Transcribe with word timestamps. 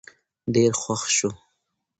ډېر 0.53 0.71
خوښ 0.81 1.03
شو 1.17 1.29